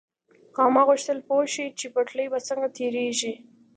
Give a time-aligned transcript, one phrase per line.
[0.55, 3.33] خاما غوښتل پوه شي چې پټلۍ به څنګه تېرېږي.